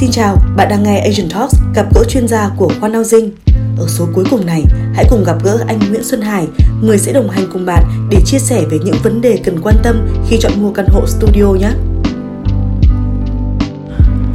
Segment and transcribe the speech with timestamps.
[0.00, 3.30] Xin chào, bạn đang nghe Asian Talks gặp gỡ chuyên gia của Khoa Nao Dinh.
[3.78, 6.46] Ở số cuối cùng này, hãy cùng gặp gỡ anh Nguyễn Xuân Hải,
[6.82, 9.74] người sẽ đồng hành cùng bạn để chia sẻ về những vấn đề cần quan
[9.82, 11.70] tâm khi chọn mua căn hộ studio nhé.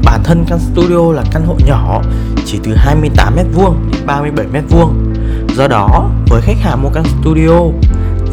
[0.06, 2.02] Bản thân căn studio là căn hộ nhỏ,
[2.46, 3.36] chỉ từ 28m2
[3.92, 4.90] đến 37m2.
[5.58, 7.60] Do đó, với khách hàng mua căn studio,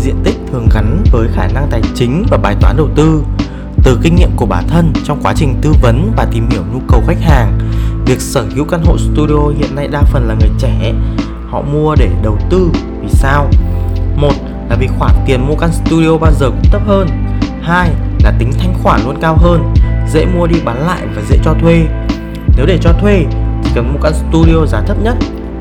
[0.05, 3.23] diện tích thường gắn với khả năng tài chính và bài toán đầu tư
[3.85, 6.81] từ kinh nghiệm của bản thân trong quá trình tư vấn và tìm hiểu nhu
[6.89, 7.59] cầu khách hàng,
[8.07, 10.93] việc sở hữu căn hộ studio hiện nay đa phần là người trẻ.
[11.51, 12.71] Họ mua để đầu tư.
[13.03, 13.51] Vì sao?
[14.17, 14.33] Một
[14.71, 17.09] là vì khoản tiền mua căn studio bao giờ cũng thấp hơn.
[17.63, 17.91] Hai
[18.25, 19.75] là tính thanh khoản luôn cao hơn,
[20.13, 21.87] dễ mua đi bán lại và dễ cho thuê.
[22.57, 23.25] Nếu để cho thuê
[23.65, 25.17] thì cần mua căn studio giá thấp nhất,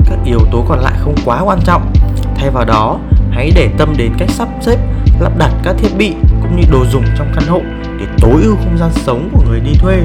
[0.06, 1.92] các yếu tố còn lại không quá quan trọng.
[2.36, 2.98] Thay vào đó,
[3.30, 4.78] hãy để tâm đến cách sắp xếp,
[5.20, 6.14] lắp đặt các thiết bị
[6.48, 7.60] cũng như đồ dùng trong căn hộ
[7.98, 10.02] để tối ưu không gian sống của người đi thuê.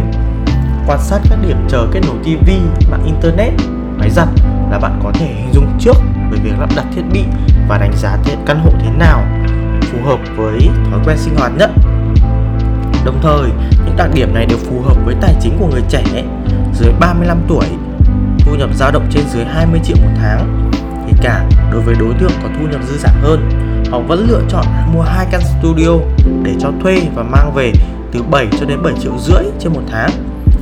[0.87, 2.49] Quan sát các điểm chờ kết nối TV,
[2.91, 3.53] mạng internet,
[3.97, 4.27] máy giặt
[4.71, 5.95] là bạn có thể hình dung trước
[6.31, 7.23] về việc lắp đặt thiết bị
[7.67, 9.25] và đánh giá thiết căn hộ thế nào
[9.81, 11.71] phù hợp với thói quen sinh hoạt nhất.
[13.05, 13.49] Đồng thời,
[13.85, 16.03] những đặc điểm này đều phù hợp với tài chính của người trẻ
[16.73, 17.65] dưới 35 tuổi,
[18.39, 20.71] thu nhập dao động trên dưới 20 triệu một tháng.
[21.07, 23.49] Thì cả đối với đối tượng có thu nhập dư giả hơn,
[23.93, 25.89] họ vẫn lựa chọn mua hai căn studio
[26.43, 27.71] để cho thuê và mang về
[28.11, 30.09] từ 7 cho đến 7 triệu rưỡi trên một tháng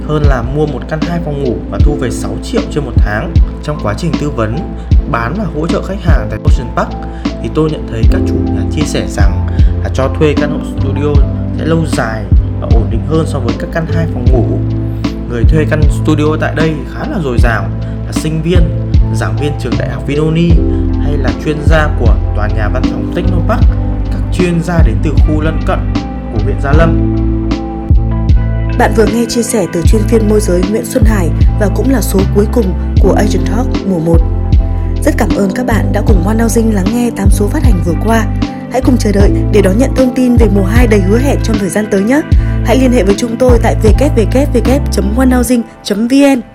[0.08, 2.92] hơn là mua một căn hai phòng ngủ và thu về 6 triệu trên một
[2.96, 3.34] tháng.
[3.64, 4.56] Trong quá trình tư vấn,
[5.12, 6.90] bán và hỗ trợ khách hàng tại Ocean Park
[7.44, 9.48] thì tôi nhận thấy các chủ nhà chia sẻ rằng
[9.84, 11.22] là cho thuê căn hộ studio
[11.58, 12.24] sẽ lâu dài
[12.62, 14.59] và ổn định hơn so với các căn hai phòng ngủ.
[15.30, 17.70] Người thuê căn studio tại đây khá là dồi dào
[18.06, 20.50] là sinh viên, giảng viên trường đại học Vinoni
[21.12, 23.62] hay là chuyên gia của tòa nhà văn phòng Technopark,
[24.12, 25.80] các chuyên gia đến từ khu lân cận
[26.34, 27.16] của huyện Gia Lâm
[28.80, 31.90] bạn vừa nghe chia sẻ từ chuyên viên môi giới Nguyễn Xuân Hải và cũng
[31.90, 34.18] là số cuối cùng của Agent Talk mùa 1.
[35.03, 37.81] Rất cảm ơn các bạn đã cùng One Housing lắng nghe 8 số phát hành
[37.86, 38.25] vừa qua.
[38.72, 41.40] Hãy cùng chờ đợi để đón nhận thông tin về mùa 2 đầy hứa hẹn
[41.44, 42.22] trong thời gian tới nhé.
[42.66, 46.50] Hãy liên hệ với chúng tôi tại www.onehousing.vn